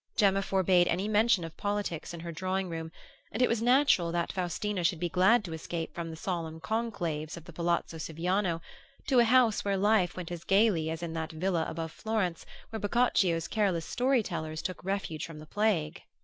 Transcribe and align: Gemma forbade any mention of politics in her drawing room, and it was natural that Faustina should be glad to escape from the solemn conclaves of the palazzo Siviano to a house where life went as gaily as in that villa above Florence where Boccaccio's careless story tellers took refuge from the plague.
Gemma 0.17 0.41
forbade 0.41 0.87
any 0.87 1.07
mention 1.07 1.43
of 1.43 1.55
politics 1.57 2.11
in 2.11 2.21
her 2.21 2.31
drawing 2.31 2.69
room, 2.69 2.91
and 3.31 3.39
it 3.39 3.47
was 3.47 3.61
natural 3.61 4.11
that 4.11 4.31
Faustina 4.33 4.83
should 4.83 4.99
be 4.99 5.09
glad 5.09 5.43
to 5.45 5.53
escape 5.53 5.93
from 5.93 6.09
the 6.09 6.15
solemn 6.15 6.59
conclaves 6.59 7.37
of 7.37 7.45
the 7.45 7.53
palazzo 7.53 7.97
Siviano 7.99 8.61
to 9.05 9.19
a 9.19 9.25
house 9.25 9.63
where 9.63 9.77
life 9.77 10.17
went 10.17 10.31
as 10.31 10.43
gaily 10.43 10.89
as 10.89 11.03
in 11.03 11.13
that 11.13 11.31
villa 11.31 11.67
above 11.69 11.91
Florence 11.91 12.47
where 12.71 12.79
Boccaccio's 12.79 13.47
careless 13.47 13.85
story 13.85 14.23
tellers 14.23 14.63
took 14.63 14.83
refuge 14.83 15.23
from 15.23 15.37
the 15.37 15.45
plague. 15.45 16.01